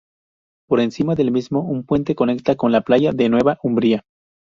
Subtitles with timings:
[0.67, 4.03] Por encima del mismo, un puente conecta la con la playa de Nueva Umbría.